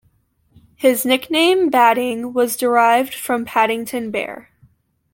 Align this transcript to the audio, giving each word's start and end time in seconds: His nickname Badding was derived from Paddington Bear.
His 0.77 1.05
nickname 1.05 1.69
Badding 1.69 2.33
was 2.33 2.57
derived 2.57 3.13
from 3.13 3.45
Paddington 3.45 4.09
Bear. 4.09 4.49